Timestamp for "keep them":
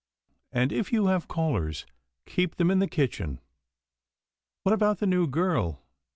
2.25-2.71